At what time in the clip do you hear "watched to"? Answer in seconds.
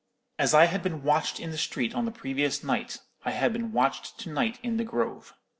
3.71-4.31